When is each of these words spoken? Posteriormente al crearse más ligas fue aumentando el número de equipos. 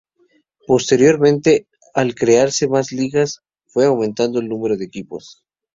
Posteriormente 0.65 1.67
al 1.93 2.15
crearse 2.15 2.67
más 2.67 2.91
ligas 2.91 3.43
fue 3.67 3.85
aumentando 3.85 4.39
el 4.39 4.49
número 4.49 4.75
de 4.75 4.85
equipos. 4.85 5.43